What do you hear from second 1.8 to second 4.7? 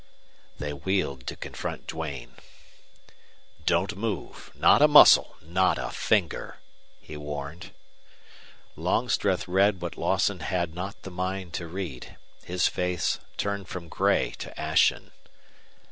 Duane. "Don't move!